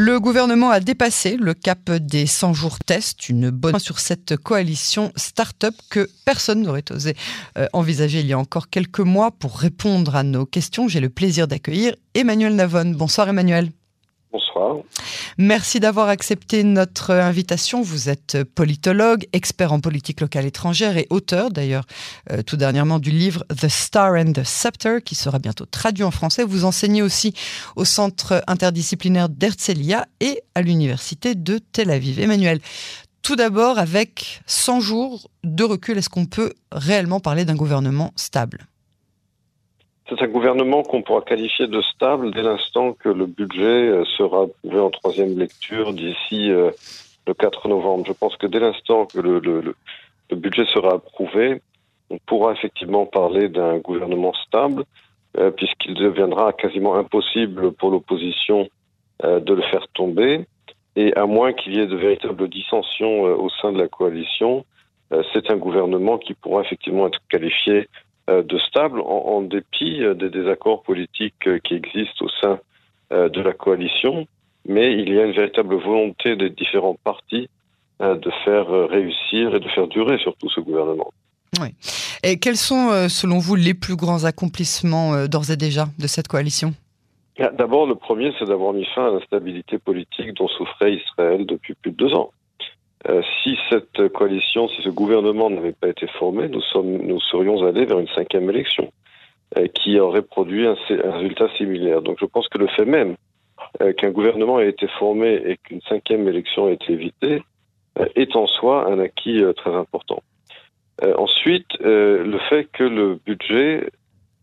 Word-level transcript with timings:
Le 0.00 0.20
gouvernement 0.20 0.70
a 0.70 0.78
dépassé 0.78 1.36
le 1.36 1.54
cap 1.54 1.90
des 1.90 2.24
100 2.24 2.54
jours 2.54 2.78
test, 2.78 3.28
une 3.28 3.50
bonne 3.50 3.80
sur 3.80 3.98
cette 3.98 4.36
coalition 4.36 5.10
start-up 5.16 5.74
que 5.90 6.08
personne 6.24 6.62
n'aurait 6.62 6.84
osé 6.92 7.16
euh, 7.58 7.66
envisager 7.72 8.20
il 8.20 8.26
y 8.26 8.32
a 8.32 8.38
encore 8.38 8.70
quelques 8.70 9.00
mois. 9.00 9.32
Pour 9.32 9.58
répondre 9.58 10.14
à 10.14 10.22
nos 10.22 10.46
questions, 10.46 10.86
j'ai 10.86 11.00
le 11.00 11.08
plaisir 11.08 11.48
d'accueillir 11.48 11.96
Emmanuel 12.14 12.54
Navon. 12.54 12.92
Bonsoir 12.92 13.28
Emmanuel. 13.28 13.72
Bonsoir. 14.30 14.76
Merci 15.38 15.80
d'avoir 15.80 16.08
accepté 16.08 16.62
notre 16.62 17.12
invitation. 17.12 17.80
Vous 17.80 18.08
êtes 18.08 18.42
politologue, 18.44 19.26
expert 19.32 19.72
en 19.72 19.80
politique 19.80 20.20
locale 20.20 20.44
étrangère 20.44 20.98
et 20.98 21.06
auteur 21.10 21.50
d'ailleurs 21.50 21.84
euh, 22.30 22.42
tout 22.42 22.56
dernièrement 22.56 22.98
du 22.98 23.10
livre 23.10 23.44
The 23.48 23.68
Star 23.68 24.12
and 24.12 24.32
the 24.32 24.44
Scepter 24.44 24.98
qui 25.02 25.14
sera 25.14 25.38
bientôt 25.38 25.64
traduit 25.64 26.04
en 26.04 26.10
français. 26.10 26.44
Vous 26.44 26.64
enseignez 26.64 27.00
aussi 27.00 27.32
au 27.76 27.84
centre 27.84 28.42
interdisciplinaire 28.46 29.28
d'Herzliya 29.28 30.06
et 30.20 30.42
à 30.54 30.62
l'université 30.62 31.34
de 31.34 31.58
Tel 31.58 31.90
Aviv. 31.90 32.20
Emmanuel, 32.20 32.60
tout 33.22 33.36
d'abord 33.36 33.78
avec 33.78 34.42
100 34.46 34.80
jours 34.80 35.30
de 35.44 35.64
recul, 35.64 35.98
est-ce 35.98 36.08
qu'on 36.08 36.26
peut 36.26 36.52
réellement 36.72 37.20
parler 37.20 37.44
d'un 37.44 37.56
gouvernement 37.56 38.12
stable? 38.16 38.66
C'est 40.08 40.22
un 40.22 40.28
gouvernement 40.28 40.82
qu'on 40.82 41.02
pourra 41.02 41.20
qualifier 41.20 41.66
de 41.66 41.82
stable 41.82 42.32
dès 42.32 42.42
l'instant 42.42 42.94
que 42.94 43.10
le 43.10 43.26
budget 43.26 43.88
euh, 43.88 44.04
sera 44.16 44.44
approuvé 44.44 44.80
en 44.80 44.90
troisième 44.90 45.38
lecture 45.38 45.92
d'ici 45.92 46.50
euh, 46.50 46.70
le 47.26 47.34
4 47.34 47.68
novembre. 47.68 48.04
Je 48.06 48.12
pense 48.12 48.36
que 48.36 48.46
dès 48.46 48.60
l'instant 48.60 49.04
que 49.04 49.18
le, 49.18 49.74
budget 50.34 50.64
sera 50.66 50.94
approuvé, 50.94 51.60
on 52.10 52.18
pourra 52.24 52.52
effectivement 52.52 53.04
parler 53.04 53.48
d'un 53.48 53.78
gouvernement 53.78 54.32
stable, 54.46 54.84
euh, 55.36 55.50
puisqu'il 55.50 55.94
deviendra 55.94 56.54
quasiment 56.54 56.96
impossible 56.96 57.72
pour 57.72 57.90
l'opposition 57.90 58.68
de 59.24 59.52
le 59.52 59.62
faire 59.62 59.88
tomber. 59.94 60.46
Et 60.94 61.12
à 61.16 61.26
moins 61.26 61.52
qu'il 61.52 61.74
y 61.74 61.80
ait 61.80 61.88
de 61.88 61.96
véritables 61.96 62.48
dissensions 62.48 63.22
au 63.22 63.50
sein 63.50 63.72
de 63.72 63.78
la 63.78 63.88
coalition, 63.88 64.64
c'est 65.32 65.50
un 65.50 65.56
gouvernement 65.56 66.18
qui 66.18 66.34
pourra 66.34 66.62
effectivement 66.62 67.08
être 67.08 67.18
qualifié 67.28 67.88
de 68.28 68.58
stable 68.58 69.00
en, 69.00 69.40
dépit 69.40 70.02
euh, 70.02 70.14
des 70.14 70.28
désaccords 70.28 70.82
politiques 70.82 71.46
euh, 71.46 71.58
qui 71.58 71.74
existent 71.74 72.26
au 72.26 72.28
sein 72.28 72.60
de 73.10 73.40
la 73.40 73.54
coalition. 73.54 74.26
Mais 74.66 74.92
il 74.92 75.10
y 75.10 75.18
a 75.18 75.24
une 75.24 75.32
véritable 75.32 75.76
volonté 75.76 76.36
des 76.36 76.50
différents 76.50 76.98
partis 77.02 77.48
de 78.00 78.30
faire 78.44 78.68
réussir 78.68 79.54
et 79.54 79.60
de 79.60 79.68
faire 79.70 79.86
durer 79.86 80.18
surtout 80.18 80.50
ce 80.50 80.60
gouvernement. 80.60 81.10
Oui. 81.58 81.68
Et 82.22 82.38
quels 82.38 82.58
sont, 82.58 83.08
selon 83.08 83.38
vous, 83.38 83.54
les 83.54 83.72
plus 83.72 83.96
grands 83.96 84.24
accomplissements 84.24 85.26
d'ores 85.26 85.50
et 85.50 85.56
déjà 85.56 85.86
de 85.98 86.06
cette 86.06 86.28
coalition? 86.28 86.74
Ah, 87.38 87.48
D'abord, 87.48 87.86
le 87.86 87.94
premier, 87.94 88.30
c'est 88.38 88.44
d'avoir 88.44 88.74
mis 88.74 88.84
fin 88.94 89.08
à 89.08 89.10
l'instabilité 89.10 89.78
politique 89.78 90.34
dont 90.34 90.48
souffrait 90.48 90.96
Israël 90.96 91.46
depuis 91.46 91.72
plus 91.72 91.92
de 91.92 91.96
deux 91.96 92.12
ans. 92.12 92.30
Euh, 93.08 93.22
si 93.42 93.56
cette 93.70 94.08
coalition, 94.08 94.68
si 94.68 94.82
ce 94.82 94.90
gouvernement 94.90 95.48
n'avait 95.48 95.72
pas 95.72 95.88
été 95.88 96.06
formé, 96.18 96.48
nous, 96.48 96.60
sommes, 96.60 96.98
nous 96.98 97.20
serions 97.20 97.64
allés 97.64 97.86
vers 97.86 97.98
une 97.98 98.08
cinquième 98.08 98.50
élection 98.50 98.92
euh, 99.56 99.66
qui 99.66 99.98
aurait 99.98 100.22
produit 100.22 100.66
un, 100.66 100.76
résultat 100.88 101.48
similaire. 101.56 102.02
Donc 102.02 102.18
je 102.20 102.26
pense 102.26 102.48
que 102.48 102.58
le 102.58 102.66
fait 102.66 102.84
même 102.84 103.16
euh, 103.80 103.92
qu'un 103.92 104.10
gouvernement 104.10 104.60
ait 104.60 104.68
été 104.68 104.88
formé 104.98 105.40
et 105.46 105.56
qu'une 105.56 105.80
cinquième 105.82 106.28
élection 106.28 106.68
ait 106.68 106.74
été 106.74 106.92
évitée 106.92 107.42
est 108.14 108.36
en 108.36 108.46
soi 108.46 108.86
un 108.86 109.00
acquis 109.00 109.42
très 109.56 109.74
important. 109.74 110.22
ensuite, 111.16 111.66
le 111.80 112.38
fait 112.48 112.68
que 112.72 112.84
le 112.84 113.18
budget, 113.26 113.90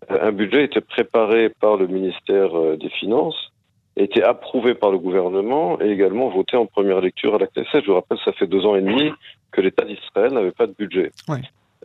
un 0.09 0.33
budget 0.33 0.65
était 0.65 0.81
préparé 0.81 1.47
par 1.47 1.77
le 1.77 1.87
ministère 1.87 2.51
des 2.75 2.89
Finances 2.89 3.53
été 3.97 4.23
approuvé 4.23 4.73
par 4.73 4.91
le 4.91 4.97
gouvernement 4.97 5.79
et 5.81 5.89
également 5.89 6.29
voté 6.29 6.57
en 6.57 6.65
première 6.65 7.01
lecture 7.01 7.35
à 7.35 7.37
la 7.37 7.47
Knesset. 7.47 7.81
Je 7.81 7.87
vous 7.87 7.95
rappelle, 7.95 8.17
ça 8.25 8.33
fait 8.33 8.47
deux 8.47 8.65
ans 8.65 8.75
et 8.75 8.81
demi 8.81 9.11
que 9.51 9.61
l'État 9.61 9.85
d'Israël 9.85 10.33
n'avait 10.33 10.51
pas 10.51 10.67
de 10.67 10.75
budget. 10.77 11.11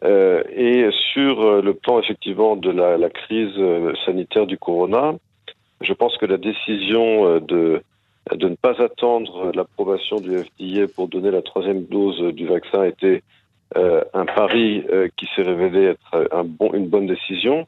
Euh, 0.03 0.43
et 0.55 0.89
sur 1.13 1.43
euh, 1.43 1.63
le 1.63 1.75
plan 1.75 2.01
effectivement 2.01 2.57
de 2.57 2.71
la, 2.71 2.97
la, 2.97 3.11
crise 3.11 3.53
euh, 3.59 3.93
sanitaire 4.07 4.47
du 4.47 4.57
corona, 4.57 5.15
je 5.83 5.93
pense 5.93 6.17
que 6.17 6.27
la 6.27 6.39
décision 6.39 7.27
euh, 7.27 7.41
de, 7.41 7.83
de 8.35 8.49
ne 8.49 8.55
pas 8.55 8.83
attendre 8.83 9.53
l'approbation 9.55 10.21
du 10.21 10.39
FDA 10.39 10.89
pour 10.95 11.09
donner 11.09 11.31
la 11.31 11.43
troisième 11.43 11.85
dose 11.85 12.35
du 12.35 12.47
vaccin 12.47 12.85
était 12.85 13.23
euh, 13.77 14.03
un 14.15 14.25
pari 14.25 14.85
qui 15.17 15.29
s'est 15.37 15.43
révélé 15.43 15.85
être 15.85 16.29
un 16.33 16.45
bon, 16.45 16.73
une 16.73 16.89
bonne 16.89 17.07
décision, 17.07 17.67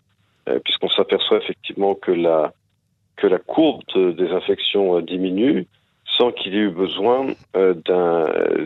puisqu'on 0.64 0.88
s'aperçoit 0.88 1.38
effectivement 1.38 1.94
que 1.94 2.10
la, 2.10 2.52
que 3.16 3.26
la 3.26 3.38
courbe 3.38 3.82
des 3.94 4.30
infections 4.30 4.98
euh, 4.98 5.02
diminue 5.02 5.66
sans 6.04 6.30
qu'il 6.30 6.54
y 6.54 6.58
ait 6.58 6.62
eu 6.62 6.70
besoin 6.70 7.28
euh, 7.56 7.74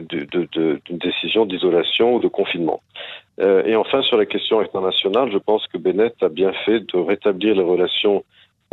d'une 0.09 0.99
décision 0.99 1.47
d'isolation 1.47 2.15
ou 2.15 2.21
de 2.21 2.29
confinement. 2.29 2.83
Euh, 3.41 3.63
et 3.65 3.77
enfin, 3.77 4.03
sur 4.03 4.17
la 4.17 4.27
question 4.27 4.61
internationale, 4.61 5.31
je 5.33 5.39
pense 5.39 5.67
que 5.69 5.79
Bennett 5.79 6.15
a 6.23 6.29
bien 6.29 6.53
fait 6.65 6.81
de 6.81 6.99
rétablir 6.99 7.55
les 7.55 7.63
relations 7.63 8.25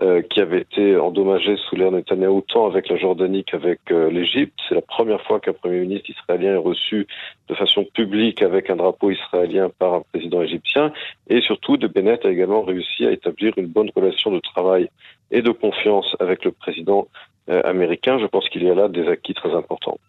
euh, 0.01 0.23
qui 0.23 0.41
avait 0.41 0.61
été 0.61 0.97
endommagé 0.97 1.55
sous 1.55 1.75
l'ère 1.75 1.91
Netanyahu 1.91 2.41
tant 2.47 2.65
avec 2.65 2.89
la 2.89 2.97
Jordanie 2.97 3.43
qu'avec 3.43 3.79
euh, 3.91 4.09
l'Égypte. 4.09 4.57
C'est 4.67 4.73
la 4.73 4.81
première 4.81 5.21
fois 5.21 5.39
qu'un 5.39 5.53
Premier 5.53 5.81
ministre 5.81 6.09
israélien 6.09 6.53
est 6.53 6.57
reçu 6.57 7.05
de 7.47 7.53
façon 7.53 7.85
publique 7.93 8.41
avec 8.41 8.71
un 8.71 8.75
drapeau 8.75 9.11
israélien 9.11 9.69
par 9.77 9.93
un 9.93 10.01
président 10.11 10.41
égyptien. 10.41 10.91
Et 11.27 11.41
surtout, 11.41 11.77
de 11.77 11.85
Bennett 11.85 12.25
a 12.25 12.31
également 12.31 12.63
réussi 12.63 13.05
à 13.05 13.11
établir 13.11 13.53
une 13.57 13.67
bonne 13.67 13.91
relation 13.95 14.31
de 14.31 14.39
travail 14.39 14.89
et 15.29 15.43
de 15.43 15.51
confiance 15.51 16.15
avec 16.19 16.43
le 16.43 16.51
président 16.51 17.07
euh, 17.49 17.61
américain. 17.63 18.17
Je 18.17 18.25
pense 18.25 18.49
qu'il 18.49 18.63
y 18.63 18.69
a 18.71 18.73
là 18.73 18.87
des 18.87 19.07
acquis 19.07 19.35
très 19.35 19.53
importants. 19.53 19.99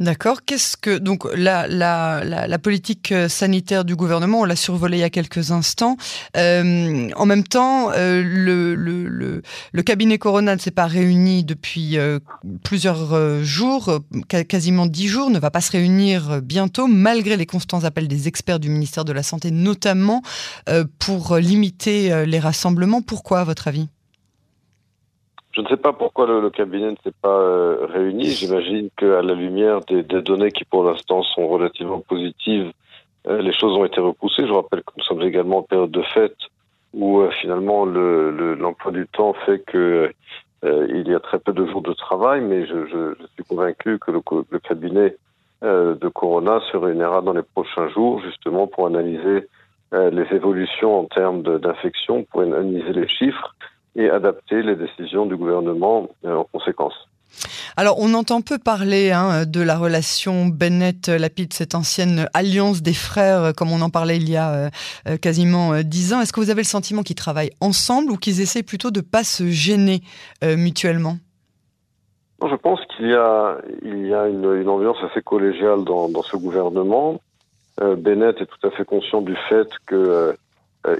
D'accord. 0.00 0.44
Qu'est-ce 0.46 0.78
que 0.78 0.96
donc 0.96 1.26
la, 1.36 2.58
politique 2.62 3.12
euh, 3.12 3.28
sanitaire 3.28 3.84
du 3.84 3.96
gouvernement, 3.96 4.40
on 4.40 4.44
l'a 4.44 4.56
survolé 4.56 4.96
il 4.96 5.00
y 5.00 5.04
a 5.04 5.10
quelques 5.10 5.50
instants. 5.50 5.98
Euh, 6.38 7.10
en 7.16 7.26
même 7.26 7.44
temps, 7.44 7.90
euh, 7.92 8.22
le, 8.24 9.82
cabinet 9.82 10.16
Corona 10.16 10.54
ne 10.54 10.60
s'est 10.60 10.70
pas 10.70 10.86
réuni 10.86 11.44
depuis 11.44 11.98
plusieurs 12.62 13.42
jours, 13.42 14.00
quasiment 14.28 14.86
dix 14.86 15.08
jours, 15.08 15.30
ne 15.30 15.38
va 15.38 15.50
pas 15.50 15.60
se 15.60 15.72
réunir 15.72 16.40
bientôt, 16.42 16.86
malgré 16.86 17.36
les 17.36 17.46
constants 17.46 17.84
appels 17.84 18.08
des 18.08 18.28
experts 18.28 18.60
du 18.60 18.70
ministère 18.70 19.04
de 19.04 19.12
la 19.12 19.22
Santé, 19.22 19.50
notamment 19.50 20.22
pour 20.98 21.36
limiter 21.36 22.24
les 22.24 22.38
rassemblements. 22.38 23.02
Pourquoi, 23.02 23.40
à 23.40 23.44
votre 23.44 23.68
avis? 23.68 23.88
Je 25.60 25.64
ne 25.64 25.76
sais 25.76 25.82
pas 25.82 25.92
pourquoi 25.92 26.26
le, 26.26 26.48
cabinet 26.48 26.90
ne 26.90 26.96
s'est 27.04 27.14
pas 27.20 27.38
euh, 27.38 27.86
réuni. 27.92 28.30
J'imagine 28.30 28.88
qu'à 28.96 29.20
la 29.20 29.34
lumière 29.34 29.80
des, 29.80 30.02
données 30.02 30.50
qui 30.52 30.64
pour 30.64 30.84
l'instant 30.84 31.22
sont 31.22 31.48
relativement 31.48 32.00
positives, 32.00 32.72
euh, 33.26 33.42
les 33.42 33.52
choses 33.52 33.76
ont 33.76 33.84
été 33.84 34.00
repoussées. 34.00 34.46
Je 34.46 34.52
rappelle 34.52 34.82
que 34.82 34.92
nous 34.96 35.04
sommes 35.04 35.20
également 35.20 35.58
en 35.58 35.62
période 35.62 35.90
de 35.90 36.02
fête 36.14 36.36
où 36.94 37.20
euh, 37.20 37.30
finalement 37.42 37.84
l'emploi 37.84 38.90
le, 38.90 39.00
du 39.00 39.06
temps 39.08 39.34
fait 39.44 39.58
que 39.60 40.12
il 40.62 41.08
y 41.08 41.14
a 41.14 41.20
très 41.20 41.38
peu 41.38 41.54
de 41.54 41.64
jours 41.66 41.80
de 41.80 41.94
travail, 41.94 42.42
mais 42.42 42.66
je, 42.66 42.86
je, 42.86 43.24
suis 43.34 43.44
convaincu 43.44 43.98
que 43.98 44.10
le 44.10 44.58
cabinet 44.58 45.16
de 45.62 46.08
Corona 46.08 46.60
se 46.70 46.76
réunira 46.76 47.22
dans 47.22 47.32
les 47.32 47.42
prochains 47.42 47.88
jours 47.88 48.20
justement 48.20 48.66
pour 48.66 48.86
analyser 48.86 49.48
les 49.90 50.26
évolutions 50.32 50.98
en 50.98 51.04
termes 51.04 51.42
d'infection, 51.42 52.24
pour 52.24 52.42
analyser 52.42 52.92
les 52.92 53.08
chiffres 53.08 53.54
et 53.96 54.08
adapter 54.10 54.62
les 54.62 54.76
décisions 54.76 55.26
du 55.26 55.36
gouvernement 55.36 56.08
euh, 56.24 56.36
en 56.36 56.44
conséquence. 56.44 56.94
Alors, 57.76 57.96
on 58.00 58.12
entend 58.14 58.40
peu 58.40 58.58
parler 58.58 59.12
hein, 59.12 59.46
de 59.46 59.60
la 59.60 59.78
relation 59.78 60.46
Bennett-Lapide, 60.46 61.52
cette 61.52 61.76
ancienne 61.76 62.28
alliance 62.34 62.82
des 62.82 62.92
frères, 62.92 63.52
comme 63.56 63.70
on 63.70 63.80
en 63.82 63.90
parlait 63.90 64.16
il 64.16 64.28
y 64.28 64.36
a 64.36 64.70
euh, 65.06 65.16
quasiment 65.16 65.80
dix 65.82 66.12
ans. 66.12 66.20
Est-ce 66.20 66.32
que 66.32 66.40
vous 66.40 66.50
avez 66.50 66.62
le 66.62 66.66
sentiment 66.66 67.02
qu'ils 67.02 67.14
travaillent 67.14 67.52
ensemble 67.60 68.10
ou 68.10 68.16
qu'ils 68.16 68.40
essaient 68.40 68.64
plutôt 68.64 68.90
de 68.90 68.98
ne 68.98 69.04
pas 69.04 69.22
se 69.22 69.48
gêner 69.48 70.02
euh, 70.42 70.56
mutuellement? 70.56 71.18
Je 72.42 72.56
pense 72.56 72.80
qu'il 72.96 73.08
y 73.08 73.14
a, 73.14 73.58
il 73.82 74.06
y 74.08 74.14
a 74.14 74.26
une, 74.26 74.52
une 74.60 74.68
ambiance 74.68 74.96
assez 75.08 75.22
collégiale 75.22 75.84
dans, 75.84 76.08
dans 76.08 76.22
ce 76.22 76.36
gouvernement. 76.36 77.20
Bennett 77.80 78.38
est 78.40 78.46
tout 78.46 78.66
à 78.66 78.70
fait 78.72 78.84
conscient 78.84 79.22
du 79.22 79.36
fait 79.48 79.68
que 79.86 79.94
euh, 79.94 80.32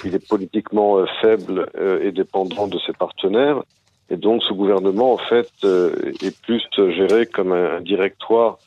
il 0.04 0.14
est 0.14 0.28
politiquement 0.28 0.98
euh, 0.98 1.06
faible 1.20 1.70
euh, 1.76 2.02
et 2.02 2.12
dépendant 2.12 2.66
de 2.66 2.78
ses 2.78 2.92
partenaires. 2.92 3.62
Et 4.10 4.16
donc 4.16 4.42
ce 4.42 4.52
gouvernement, 4.52 5.12
en 5.12 5.18
fait, 5.18 5.50
est 5.62 6.36
plus 6.42 6.66
géré 6.76 7.26
comme 7.26 7.52
un, 7.52 7.80
directoire, 7.80 8.58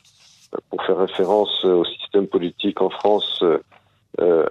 pour 0.70 0.82
faire 0.84 0.96
référence 0.96 1.66
au 1.66 1.84
système 1.84 2.26
politique 2.26 2.80
en 2.80 2.88
France 2.88 3.44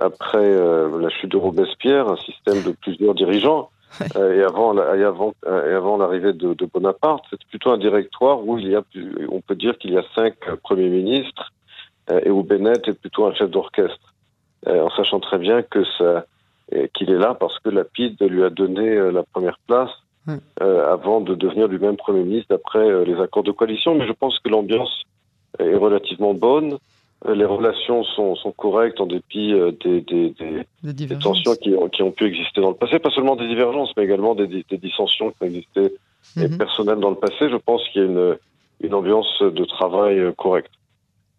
après 0.01 0.55
la 0.55 1.09
chute 1.09 1.31
de 1.31 1.37
Robespierre, 1.37 2.09
un 2.09 2.17
système 2.17 2.61
de 2.61 2.75
plusieurs 2.79 3.15
dirigeants. 3.15 3.71
et 4.15 4.43
avant, 4.43 4.77
et 4.77 5.03
avant, 5.03 5.33
et 5.47 5.73
avant 5.73 5.97
l'arrivée 5.97 6.33
de, 6.33 6.53
de, 6.53 6.65
Bonaparte, 6.71 7.25
c'est 7.31 7.43
plutôt 7.45 7.71
un 7.71 7.79
directoire 7.79 8.45
où 8.45 8.59
il 8.59 8.67
y 8.67 8.75
a, 8.75 8.83
on 9.29 9.41
peut 9.41 9.55
dire 9.55 9.75
qu'il 9.79 9.93
y 9.93 9.97
a 9.97 10.03
cinq 10.13 10.35
premiers 10.61 10.89
ministres 10.89 11.53
et 12.23 12.29
où 12.29 12.43
Bennett 12.43 12.87
est 12.87 12.93
plutôt 12.93 13.25
un 13.25 13.33
chef 13.33 13.49
d'orchestre, 13.49 14.13
en 14.67 14.91
sachant 14.91 15.19
très 15.19 15.39
bien 15.39 15.63
que 15.63 15.83
ça, 15.97 16.25
qu'il 16.93 17.09
est 17.09 17.17
là 17.17 17.35
parce 17.39 17.59
que 17.59 17.69
Lapide 17.69 18.21
lui 18.21 18.43
a 18.43 18.49
donné 18.49 18.87
euh, 18.89 19.11
la 19.11 19.23
première 19.23 19.59
place 19.67 19.89
avant 20.69 21.19
de 21.19 21.35
devenir 21.35 21.67
lui-même 21.67 21.97
Premier 21.97 22.23
ministre 22.23 22.47
d'après 22.49 23.03
les 23.03 23.19
accords 23.19 23.43
de 23.43 23.51
coalition. 23.51 23.93
Mais 23.95 24.07
je 24.07 24.13
pense 24.13 24.39
que 24.39 24.47
l'ambiance 24.47 25.03
est 25.59 25.75
relativement 25.75 26.33
bonne. 26.33 26.77
Les 27.27 27.43
relations 27.43 28.05
sont, 28.05 28.33
sont 28.35 28.53
correctes 28.53 29.01
en 29.01 29.05
dépit 29.05 29.53
des, 29.83 29.99
des, 29.99 30.33
des, 30.81 31.19
tensions 31.19 31.55
qui 31.55 31.75
ont, 31.75 31.89
qui 31.89 32.03
ont, 32.03 32.11
pu 32.11 32.23
exister 32.23 32.61
dans 32.61 32.69
le 32.69 32.75
passé. 32.75 32.99
Pas 32.99 33.09
seulement 33.09 33.35
des 33.35 33.49
divergences, 33.49 33.91
mais 33.97 34.03
également 34.05 34.33
des, 34.33 34.47
dissensions 34.71 35.31
qui 35.31 35.43
ont 35.43 35.47
existé 35.47 35.93
mhm. 36.37 36.57
personnelles 36.57 36.99
dans 36.99 37.09
le 37.09 37.17
passé. 37.17 37.49
Je 37.49 37.57
pense 37.57 37.81
qu'il 37.89 38.01
y 38.01 38.05
a 38.05 38.07
une, 38.07 38.37
une 38.79 38.93
ambiance 38.93 39.41
de 39.41 39.65
travail 39.65 40.33
correcte. 40.37 40.71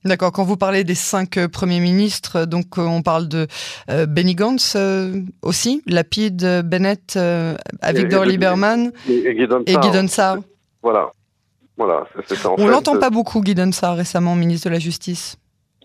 D'accord. 0.05 0.33
Quand 0.33 0.45
vous 0.45 0.59
parlez 0.59 0.85
des 0.85 0.95
cinq 0.95 1.39
euh, 1.39 1.49
premiers 1.49 1.81
ministres, 1.81 2.45
donc 2.45 2.77
euh, 2.77 2.83
on 2.83 3.01
parle 3.01 3.27
de 3.27 3.47
euh, 3.89 4.05
Benny 4.05 4.35
Gantz 4.35 4.77
aussi, 5.43 5.83
Lapide, 5.87 6.63
Bennett, 6.63 7.19
Avigdor 7.81 8.27
Lieberman 8.27 8.93
et, 9.09 9.35
Guy 9.35 10.09
Sarr. 10.09 10.39
Voilà. 10.83 11.11
voilà 11.79 12.05
on 12.59 12.67
l'entend 12.67 12.99
pas 12.99 13.09
beaucoup, 13.09 13.41
Guy 13.41 13.55
Sarr, 13.73 13.97
récemment 13.97 14.35
ministre 14.35 14.69
de 14.69 14.75
la 14.75 14.79
Justice. 14.79 15.39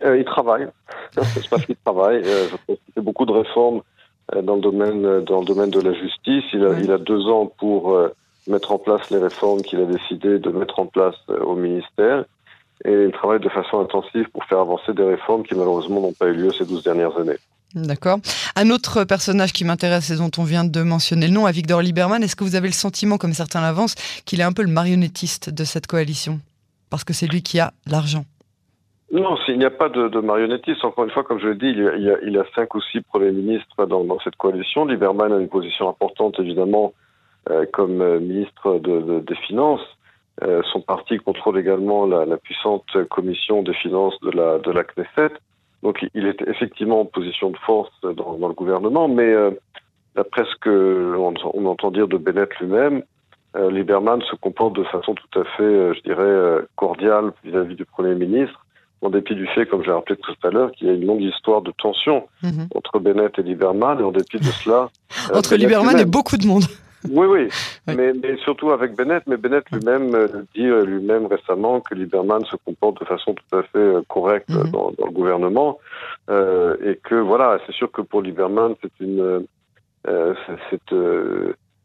il 0.03 0.25
travaille. 0.25 0.67
Je 1.15 1.47
pense 1.49 1.65
qu'il 1.65 1.77
travaille. 1.77 2.23
je 2.25 2.49
pense 2.67 2.77
qu'il 2.77 2.93
fait 2.93 3.01
beaucoup 3.01 3.25
de 3.25 3.31
réformes 3.31 3.81
dans 4.43 4.55
le 4.55 4.61
domaine 4.61 5.23
dans 5.23 5.39
le 5.39 5.45
domaine 5.45 5.69
de 5.69 5.79
la 5.79 5.93
justice. 5.93 6.43
Il 6.51 6.65
a, 6.65 6.77
il 6.77 6.91
a 6.91 6.97
deux 6.97 7.25
ans 7.27 7.51
pour 7.57 7.97
mettre 8.47 8.73
en 8.73 8.79
place 8.79 9.09
les 9.11 9.17
réformes 9.17 9.61
qu'il 9.61 9.79
a 9.79 9.85
décidé 9.85 10.39
de 10.39 10.49
mettre 10.51 10.79
en 10.79 10.87
place 10.87 11.15
au 11.29 11.55
ministère 11.55 12.25
et 12.85 12.91
il 12.91 13.11
travaille 13.11 13.39
de 13.39 13.49
façon 13.49 13.79
intensive 13.79 14.29
pour 14.31 14.43
faire 14.45 14.59
avancer 14.59 14.93
des 14.93 15.03
réformes 15.03 15.43
qui 15.43 15.55
malheureusement 15.55 16.01
n'ont 16.01 16.13
pas 16.13 16.27
eu 16.27 16.33
lieu 16.33 16.51
ces 16.51 16.65
12 16.65 16.83
dernières 16.83 17.17
années. 17.17 17.37
D'accord. 17.75 18.17
Un 18.55 18.71
autre 18.71 19.03
personnage 19.03 19.53
qui 19.53 19.63
m'intéresse 19.63 20.09
et 20.09 20.17
dont 20.17 20.31
on 20.37 20.43
vient 20.43 20.63
de 20.63 20.81
mentionner 20.81 21.27
le 21.27 21.33
nom, 21.33 21.45
à 21.45 21.51
Victor 21.51 21.81
Lieberman, 21.81 22.23
est-ce 22.23 22.35
que 22.35 22.43
vous 22.43 22.55
avez 22.55 22.67
le 22.67 22.73
sentiment, 22.73 23.17
comme 23.17 23.33
certains 23.33 23.61
l'avancent, 23.61 23.95
qu'il 24.25 24.39
est 24.39 24.43
un 24.43 24.53
peu 24.53 24.63
le 24.63 24.71
marionnettiste 24.71 25.51
de 25.51 25.63
cette 25.63 25.85
coalition? 25.85 26.39
Parce 26.89 27.03
que 27.03 27.13
c'est 27.13 27.27
lui 27.27 27.43
qui 27.43 27.59
a 27.59 27.71
l'argent. 27.85 28.25
Non, 29.11 29.37
il 29.47 29.57
n'y 29.57 29.65
a 29.65 29.71
pas 29.71 29.89
de, 29.89 30.07
de, 30.07 30.19
marionnettiste. 30.19 30.83
Encore 30.83 31.03
une 31.03 31.11
fois, 31.11 31.23
comme 31.23 31.39
je 31.39 31.47
l'ai 31.47 31.55
dit, 31.55 31.67
il 31.67 32.03
y, 32.03 32.09
a, 32.09 32.17
il, 32.23 32.37
a, 32.37 32.43
cinq 32.55 32.73
ou 32.75 32.81
six 32.81 33.01
premiers 33.01 33.31
ministres 33.31 33.85
dans, 33.85 34.03
dans, 34.03 34.19
cette 34.19 34.35
coalition. 34.35 34.85
Lieberman 34.85 35.33
a 35.33 35.37
une 35.37 35.49
position 35.49 35.89
importante, 35.89 36.39
évidemment, 36.39 36.93
euh, 37.49 37.65
comme 37.71 38.01
euh, 38.01 38.19
ministre 38.19 38.79
de, 38.79 39.19
des 39.19 39.35
Finances. 39.47 39.81
Euh, 40.43 40.61
son 40.71 40.81
parti 40.81 41.17
contrôle 41.17 41.59
également 41.59 42.05
la, 42.05 42.25
la, 42.25 42.37
puissante 42.37 42.85
commission 43.09 43.61
des 43.61 43.73
finances 43.73 44.19
de 44.21 44.31
la, 44.31 44.59
de 44.59 44.71
la 44.71 44.83
Knesset. 44.83 45.33
Donc 45.83 46.05
il 46.13 46.27
est 46.27 46.41
effectivement 46.47 47.01
en 47.01 47.05
position 47.05 47.49
de 47.49 47.57
force 47.57 47.91
dans, 48.01 48.37
dans 48.37 48.47
le 48.47 48.53
gouvernement, 48.53 49.07
mais 49.07 49.33
euh, 49.33 49.51
d'après 50.15 50.43
ce 50.45 50.55
que 50.59 51.15
on, 51.17 51.65
entend 51.65 51.91
dire 51.91 52.07
de 52.07 52.17
Bennett 52.17 52.49
lui-même, 52.59 53.03
euh, 53.55 53.71
Lieberman 53.71 54.21
se 54.29 54.35
comporte 54.35 54.75
de 54.75 54.83
façon 54.85 55.15
tout 55.15 55.39
à 55.39 55.43
fait, 55.57 55.63
euh, 55.63 55.93
je 55.93 56.01
dirais, 56.01 56.21
euh, 56.21 56.61
cordiale 56.75 57.31
vis-à-vis 57.43 57.75
du 57.75 57.85
Premier 57.85 58.13
ministre, 58.13 58.65
en 59.01 59.09
dépit 59.09 59.33
du 59.33 59.47
fait, 59.47 59.65
comme 59.65 59.83
j'ai 59.83 59.91
rappelé 59.91 60.17
tout 60.17 60.35
à 60.43 60.51
l'heure, 60.51 60.71
qu'il 60.73 60.87
y 60.87 60.89
a 60.89 60.93
une 60.93 61.05
longue 61.05 61.21
histoire 61.21 61.61
de 61.61 61.71
tension 61.71 62.27
mhm. 62.43 62.67
entre 62.75 62.99
Bennett 62.99 63.39
et 63.39 63.43
Lieberman, 63.43 63.99
et 63.99 64.03
en 64.03 64.11
dépit 64.11 64.37
de 64.37 64.43
cela... 64.43 64.89
entre 65.33 65.55
Lieberman 65.55 65.97
et 65.97 66.05
beaucoup 66.05 66.37
de 66.37 66.45
monde 66.45 66.65
oui, 67.09 67.27
oui, 67.27 67.47
Mais, 67.95 68.13
mais, 68.13 68.37
surtout 68.37 68.71
avec 68.71 68.95
Bennett. 68.95 69.23
Mais 69.27 69.37
Bennett 69.37 69.69
lui-même 69.71 70.13
euh, 70.15 70.27
dit 70.55 70.65
euh, 70.65 70.85
lui-même 70.85 71.25
récemment 71.25 71.81
que 71.81 71.95
Lieberman 71.95 72.43
se 72.45 72.55
comporte 72.57 72.99
de 72.99 73.05
façon 73.05 73.33
tout 73.33 73.57
à 73.57 73.63
fait 73.63 73.77
euh, 73.77 74.01
correcte 74.07 74.49
mhm. 74.49 74.71
dans, 74.71 74.91
dans, 74.97 75.05
le 75.05 75.11
gouvernement 75.11 75.79
euh, 76.29 76.75
et 76.83 76.95
que 76.97 77.15
voilà, 77.15 77.59
c'est 77.65 77.73
sûr 77.73 77.91
que 77.91 78.01
pour 78.01 78.21
Lieberman, 78.21 78.75
c'est 78.81 78.99
une 78.99 79.45
euh, 80.07 80.33
c'est 80.69 80.95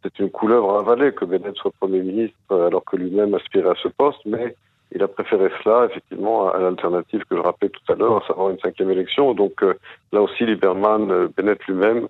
c'est 0.02 0.18
une 0.18 0.30
couleuvre 0.30 0.78
avalée 0.78 1.12
que 1.12 1.24
Bennett 1.24 1.56
soit 1.56 1.72
premier 1.80 2.00
ministre 2.00 2.36
alors 2.50 2.84
que 2.84 2.96
lui-même 2.96 3.34
aspirait 3.34 3.70
à 3.70 3.74
ce 3.82 3.88
poste, 3.88 4.20
mais 4.26 4.54
il 4.92 5.02
a 5.02 5.08
préféré 5.08 5.50
cela 5.62 5.86
effectivement 5.90 6.50
à 6.50 6.58
l'alternative 6.58 7.24
que 7.28 7.36
je 7.36 7.40
rappelais 7.40 7.70
tout 7.70 7.92
à 7.92 7.96
l'heure, 7.96 8.22
à 8.22 8.26
savoir 8.26 8.50
une 8.50 8.58
cinquième 8.58 8.90
élection. 8.90 9.32
Donc 9.32 9.64
là 10.12 10.20
aussi, 10.20 10.44
Lieberman, 10.44 11.28
Bennett 11.34 11.58
lui-même 11.66 12.06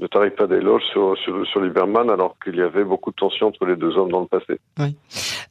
ne 0.00 0.06
tarie 0.06 0.30
pas 0.30 0.46
d'éloges 0.46 0.82
sur, 0.92 1.16
sur, 1.18 1.46
sur, 1.46 1.60
Lieberman 1.60 2.10
alors 2.10 2.36
qu'il 2.42 2.56
y 2.56 2.62
avait 2.62 2.84
beaucoup 2.84 3.10
de 3.10 3.16
tensions 3.16 3.46
entre 3.48 3.64
les 3.64 3.76
deux 3.76 3.96
hommes 3.96 4.10
dans 4.10 4.20
le 4.20 4.26
passé. 4.26 4.60
Oui. 4.78 4.94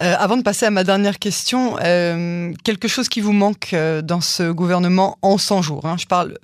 Euh, 0.03 0.13
avant 0.19 0.37
de 0.37 0.43
passer 0.43 0.67
à 0.67 0.71
ma 0.71 0.83
dernière 0.83 1.17
question, 1.17 1.77
euh, 1.83 2.51
quelque 2.63 2.87
chose 2.87 3.09
qui 3.09 3.21
vous 3.21 3.33
manque 3.33 3.73
euh, 3.73 4.01
dans 4.01 4.21
ce 4.21 4.51
gouvernement 4.51 5.17
en 5.23 5.37
100 5.37 5.61
jours 5.63 5.85
hein, 5.85 5.95
Je 5.97 6.05
parle 6.05 6.35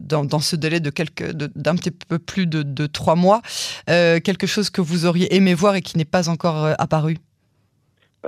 dans, 0.00 0.24
dans, 0.24 0.38
ce 0.38 0.56
délai 0.56 0.80
de 0.80 0.90
quelques, 0.90 1.32
d'un 1.32 1.76
petit 1.76 1.90
peu 1.90 2.18
plus 2.18 2.46
de, 2.46 2.62
de 2.62 2.86
trois 2.86 3.16
mois. 3.16 3.42
Quelque 3.86 4.46
chose 4.46 4.70
que 4.70 4.80
vous 4.80 5.06
auriez 5.06 5.34
aimé 5.34 5.54
voir 5.54 5.74
et 5.74 5.82
qui 5.82 5.98
n'est 5.98 6.04
pas 6.04 6.28
encore 6.28 6.68
apparu? 6.78 7.16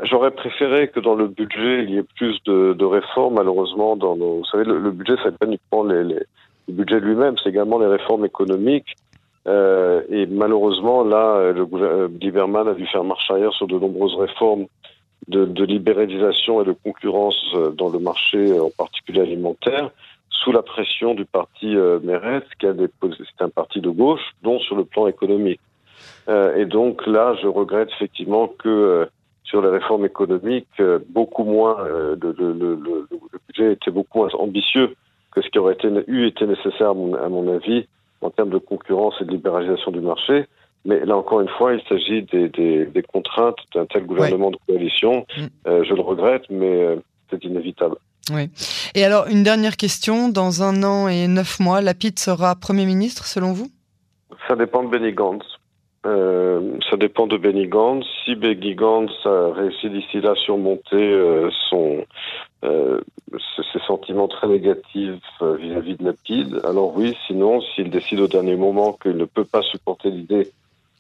J'aurais 0.03 0.33
préféré 0.33 0.89
que 0.89 0.99
dans 0.99 1.15
le 1.15 1.29
budget, 1.29 1.85
il 1.85 1.91
y 1.91 1.99
ait 1.99 2.05
plus 2.17 2.37
de, 2.45 2.75
de 2.75 2.85
réformes. 2.85 3.35
Malheureusement, 3.35 3.97
dans 3.97 4.17
nos, 4.17 4.39
vous 4.39 4.45
savez, 4.45 4.65
le, 4.65 4.79
le 4.79 4.91
budget, 4.91 5.15
ça 5.23 5.31
pas 5.31 5.47
uniquement 5.47 5.85
les, 5.85 6.03
les 6.03 6.21
le 6.69 6.75
budget 6.75 7.01
lui-même, 7.01 7.37
c'est 7.43 7.51
également 7.51 7.79
les 7.79 7.87
réformes 7.87 8.25
économiques. 8.25 8.97
Euh, 9.47 10.03
et 10.09 10.27
malheureusement, 10.27 11.05
là, 11.05 11.53
le 11.53 11.67
gouvernement 11.67 12.09
Lieberman 12.21 12.69
a 12.69 12.75
dû 12.75 12.87
faire 12.87 13.05
marche 13.05 13.31
arrière 13.31 13.53
sur 13.53 13.67
de 13.67 13.79
nombreuses 13.79 14.17
réformes 14.17 14.67
de, 15.29 15.65
libéralisation 15.65 16.63
et 16.63 16.65
de 16.65 16.73
concurrence 16.73 17.43
euh, 17.55 17.71
dans 17.71 17.89
le 17.89 17.99
marché, 17.99 18.39
euh, 18.39 18.65
en 18.65 18.71
particulier 18.71 19.23
alimentaire, 19.23 19.91
sous 20.31 20.53
la 20.53 20.63
pression 20.63 21.15
du 21.15 21.25
parti 21.25 21.75
euh, 21.75 21.99
Meretz, 22.03 22.45
qui 22.59 22.67
c'est 22.67 23.45
un 23.45 23.49
parti 23.49 23.81
de 23.81 23.91
gauche, 23.91 24.33
dont 24.43 24.59
sur 24.59 24.77
le 24.77 24.85
plan 24.85 25.07
économique. 25.07 25.61
Euh, 26.29 26.57
et 26.57 26.67
donc 26.67 27.07
là, 27.07 27.35
je 27.41 27.47
regrette 27.47 27.89
effectivement 27.93 28.49
que 28.49 28.69
euh, 28.69 29.07
sur 29.45 29.63
les 29.63 29.69
réformes 29.69 30.05
économiques, 30.07 30.83
beaucoup 31.11 31.45
moins, 31.45 31.77
de, 32.17 32.35
le 32.39 33.07
budget 33.47 33.73
était 33.75 33.91
beaucoup 33.91 34.21
moins 34.21 34.31
ambitieux 34.39 34.97
que 35.35 35.43
ce 35.43 35.49
qui 35.49 35.59
aurait 35.59 35.75
été, 35.75 35.89
eu 36.07 36.27
été 36.27 36.47
nécessaire, 36.47 36.91
à 36.91 36.95
mon, 36.95 37.15
à 37.15 37.29
mon, 37.29 37.53
avis, 37.55 37.87
en 38.21 38.31
termes 38.31 38.51
de 38.51 38.59
concurrence 38.59 39.15
et 39.21 39.25
de 39.25 39.31
libéralisation 39.31 39.91
du 39.91 40.01
marché. 40.01 40.47
Mais 40.85 41.05
là, 41.05 41.17
encore 41.17 41.41
une 41.41 41.49
fois, 41.49 41.75
il 41.75 41.83
s'agit 41.89 42.23
des, 42.23 42.49
des, 42.49 42.85
des, 42.87 43.03
contraintes 43.03 43.57
d'un 43.75 43.87
tel 43.87 44.05
gouvernement 44.05 44.51
de 44.51 44.59
coalition. 44.67 45.27
Mm. 45.37 45.47
Euh, 45.67 45.85
je 45.85 45.95
le 45.95 46.03
regrette, 46.03 46.45
mais 46.51 46.83
euh, 46.83 46.97
c'est 47.31 47.43
inévitable. 47.45 47.97
Oui. 48.31 48.51
Et 48.95 49.05
alors, 49.05 49.27
une 49.29 49.43
dernière 49.43 49.77
question. 49.77 50.29
Dans 50.29 50.63
un 50.63 50.83
an 50.83 51.09
et 51.09 51.27
neuf 51.27 51.59
mois, 51.61 51.81
Lapide 51.81 52.19
sera 52.19 52.55
Premier 52.55 52.87
ministre, 52.87 53.27
selon 53.27 53.53
vous? 53.53 53.69
Ça 54.49 54.57
dépend 54.57 54.83
de 54.83 54.89
Benny 54.89 55.13
Gantz. 55.13 55.45
Euh, 56.07 56.77
ça 56.91 56.97
dépend 56.97 57.27
de 57.27 57.37
Benny 57.37 57.67
Gantz. 57.67 58.05
Si 58.25 58.35
Benny 58.35 58.75
Gantz 58.75 59.13
a 59.25 59.53
réussi 59.53 59.89
d'ici 59.89 60.21
là 60.21 60.33
à 60.33 60.35
surmonter 60.35 60.97
euh, 60.97 61.49
son, 61.71 62.05
euh, 62.65 63.01
ses 63.75 63.85
sentiments 63.87 64.29
très 64.29 64.47
négatifs 64.47 65.21
euh, 65.43 65.57
vis-à-vis 65.57 65.97
de 65.97 66.05
Lapide, 66.05 66.61
alors 66.65 66.97
oui, 66.97 67.17
sinon, 67.27 67.61
s'il 67.61 67.91
décide 67.91 68.21
au 68.21 68.29
dernier 68.29 68.57
moment 68.57 68.93
qu'il 68.93 69.17
ne 69.17 69.25
peut 69.25 69.45
pas 69.45 69.63
supporter 69.63 70.11
l'idée 70.11 70.53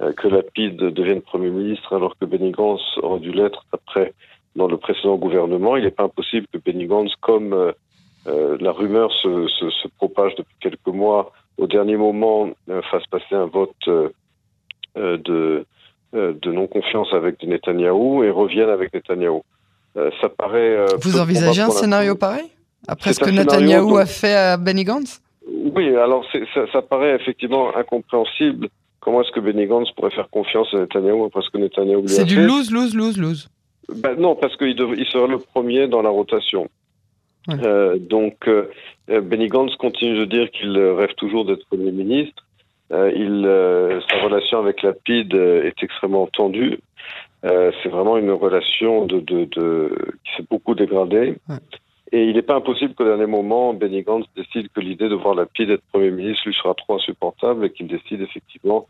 euh, 0.02 0.12
que 0.12 0.28
Lapide 0.28 0.76
devienne 0.76 1.22
Premier 1.22 1.50
ministre 1.50 1.94
alors 1.94 2.16
que 2.18 2.24
Benny 2.24 2.50
Gantz 2.50 2.82
aurait 3.02 3.20
dû 3.20 3.32
l'être 3.32 3.64
après 3.72 4.12
dans 4.56 4.66
le 4.66 4.76
précédent 4.76 5.16
gouvernement, 5.16 5.76
il 5.76 5.84
n'est 5.84 5.90
pas 5.90 6.04
impossible 6.04 6.46
que 6.52 6.58
Benny 6.58 6.86
Gantz, 6.86 7.12
comme 7.20 7.52
euh, 7.52 8.56
la 8.60 8.72
rumeur 8.72 9.12
se, 9.12 9.46
se, 9.48 9.70
se, 9.70 9.88
propage 9.96 10.34
depuis 10.36 10.56
quelques 10.60 10.86
mois, 10.86 11.32
au 11.58 11.66
dernier 11.66 11.96
moment 11.96 12.50
fasse 12.90 13.06
passer 13.10 13.34
un 13.34 13.46
vote 13.46 13.74
de, 14.96 15.66
de 16.12 16.52
non-confiance 16.52 17.12
avec 17.12 17.42
Netanyahou 17.42 18.24
et 18.24 18.30
revienne 18.30 18.70
avec 18.70 18.94
Netanyahou. 18.94 19.42
Ça 19.94 20.28
paraît. 20.28 20.86
Vous 21.00 21.20
envisagez 21.20 21.62
un 21.62 21.70
scénario 21.70 22.16
pareil? 22.16 22.53
Après 22.88 23.12
ce 23.12 23.20
que 23.20 23.30
Netanyahou 23.30 23.96
a 23.96 24.06
fait 24.06 24.34
à 24.34 24.56
Benny 24.56 24.84
Gantz? 24.84 25.20
Oui, 25.46 25.94
alors 25.96 26.24
ça, 26.32 26.66
ça, 26.72 26.82
paraît 26.82 27.16
effectivement 27.16 27.76
incompréhensible. 27.76 28.68
Comment 29.00 29.22
est-ce 29.22 29.32
que 29.32 29.40
Benny 29.40 29.66
Gantz 29.66 29.90
pourrait 29.92 30.10
faire 30.10 30.28
confiance 30.30 30.68
à 30.72 30.78
Netanyahou 30.78 31.24
après 31.24 31.42
ce 31.42 31.50
que 31.50 31.58
Netanyahou 31.58 32.02
lui 32.02 32.06
a 32.06 32.08
fait 32.08 32.14
C'est 32.14 32.24
du 32.24 32.40
lose, 32.40 32.70
lose, 32.70 32.94
lose, 32.94 33.18
lose. 33.18 33.48
Ben 33.94 34.14
non, 34.18 34.34
parce 34.34 34.56
qu'il 34.56 34.76
il 34.96 35.06
sera 35.06 35.26
le 35.26 35.38
premier 35.38 35.88
dans 35.88 36.02
la 36.02 36.10
rotation. 36.10 36.68
Ouais. 37.48 37.56
Euh, 37.62 37.98
donc, 37.98 38.48
euh, 38.48 38.70
Benny 39.08 39.48
Gantz 39.48 39.76
continue 39.76 40.18
de 40.18 40.24
dire 40.24 40.50
qu'il 40.50 40.78
rêve 40.78 41.14
toujours 41.16 41.44
d'être 41.44 41.66
Premier 41.66 41.92
ministre. 41.92 42.44
Euh, 42.92 43.10
il, 43.14 43.44
sa 44.08 44.22
relation 44.22 44.58
avec 44.58 44.82
la 44.82 44.92
PID 44.92 45.34
est 45.34 45.82
extrêmement 45.82 46.26
tendue. 46.26 46.78
C'est 47.42 47.90
vraiment 47.90 48.16
une 48.16 48.30
relation 48.30 49.04
de, 49.04 49.20
de, 49.20 49.44
de 49.44 49.94
qui 50.24 50.36
s'est 50.36 50.46
beaucoup 50.48 50.74
dégradée. 50.74 51.36
Ouais. 51.46 51.56
Et 52.12 52.24
il 52.24 52.34
n'est 52.34 52.42
pas 52.42 52.56
impossible 52.56 52.94
qu'au 52.94 53.04
dernier 53.04 53.26
moment, 53.26 53.72
Benny 53.74 54.02
Gantz 54.02 54.26
décide 54.36 54.68
que 54.72 54.80
l'idée 54.80 55.08
de 55.08 55.14
voir 55.14 55.34
la 55.34 55.46
pied 55.46 55.66
d'être 55.66 55.82
Premier 55.92 56.10
ministre 56.10 56.42
lui 56.46 56.54
sera 56.54 56.74
trop 56.74 56.96
insupportable 56.96 57.64
et 57.64 57.70
qu'il 57.70 57.86
décide 57.86 58.20
effectivement 58.20 58.86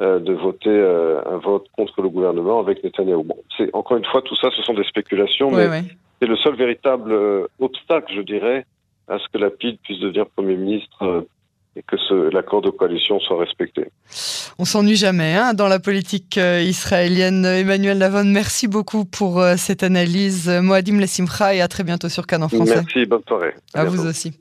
euh, 0.00 0.18
de 0.18 0.32
voter 0.32 0.70
euh, 0.70 1.20
un 1.26 1.38
vote 1.38 1.66
contre 1.76 2.02
le 2.02 2.08
gouvernement 2.08 2.60
avec 2.60 2.84
Netanyahu. 2.84 3.24
Bon, 3.24 3.36
c'est 3.56 3.74
encore 3.74 3.96
une 3.96 4.04
fois 4.04 4.22
tout 4.22 4.36
ça, 4.36 4.50
ce 4.54 4.62
sont 4.62 4.74
des 4.74 4.84
spéculations, 4.84 5.50
mais 5.50 5.82
c'est 6.20 6.28
le 6.28 6.36
seul 6.36 6.54
véritable 6.54 7.12
euh, 7.12 7.46
obstacle, 7.60 8.12
je 8.14 8.22
dirais, 8.22 8.66
à 9.08 9.18
ce 9.18 9.28
que 9.32 9.38
la 9.38 9.50
PID 9.50 9.78
puisse 9.82 9.98
devenir 9.98 10.26
Premier 10.26 10.56
ministre 10.56 11.26
et 11.76 11.82
que 11.82 11.96
l'accord 12.32 12.62
de 12.62 12.70
coalition 12.70 13.20
soit 13.20 13.38
respecté. 13.38 13.86
On 14.58 14.64
s'ennuie 14.64 14.96
jamais 14.96 15.34
hein, 15.34 15.54
dans 15.54 15.68
la 15.68 15.78
politique 15.78 16.36
euh, 16.36 16.60
israélienne. 16.60 17.44
Emmanuel 17.44 17.98
Lavon, 17.98 18.24
merci 18.24 18.66
beaucoup 18.66 19.04
pour 19.04 19.40
euh, 19.40 19.54
cette 19.56 19.82
analyse. 19.82 20.48
Moadim 20.48 20.98
Lessimcha 20.98 21.54
et 21.54 21.60
à 21.60 21.68
très 21.68 21.84
bientôt 21.84 22.08
sur 22.08 22.26
Canon 22.26 22.48
Français. 22.48 22.74
Merci, 22.76 23.06
bonne 23.06 23.22
soirée. 23.26 23.54
À, 23.74 23.84
vous 23.84 24.06
aussi. 24.06 24.32